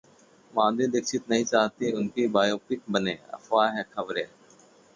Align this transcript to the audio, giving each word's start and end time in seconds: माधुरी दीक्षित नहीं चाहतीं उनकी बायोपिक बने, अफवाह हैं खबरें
माधुरी 0.53 0.87
दीक्षित 0.87 1.29
नहीं 1.29 1.45
चाहतीं 1.45 1.91
उनकी 1.93 2.27
बायोपिक 2.29 2.81
बने, 2.91 3.13
अफवाह 3.33 3.69
हैं 3.71 3.85
खबरें 3.93 4.25